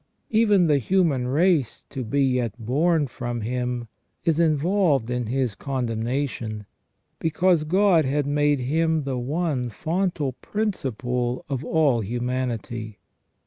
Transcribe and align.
Even 0.31 0.65
the 0.65 0.79
human 0.79 1.27
race 1.27 1.85
to 1.91 2.03
be 2.03 2.23
yet 2.23 2.55
born 2.57 3.05
from 3.05 3.41
him 3.41 3.87
is 4.25 4.39
involved 4.39 5.11
in 5.11 5.27
his 5.27 5.53
condemnation, 5.53 6.65
because 7.19 7.63
God 7.63 8.03
had 8.03 8.25
made 8.25 8.61
him 8.61 9.03
the 9.03 9.19
one 9.19 9.69
fontal 9.69 10.33
principle 10.41 11.45
of 11.47 11.63
all 11.63 11.99
humanity. 12.01 12.97